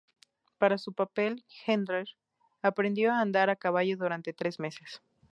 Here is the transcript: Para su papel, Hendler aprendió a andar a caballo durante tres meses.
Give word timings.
Para 0.57 0.79
su 0.79 0.93
papel, 0.93 1.45
Hendler 1.67 2.07
aprendió 2.63 3.11
a 3.13 3.19
andar 3.21 3.51
a 3.51 3.55
caballo 3.55 3.97
durante 3.97 4.33
tres 4.33 4.59
meses. 4.59 4.99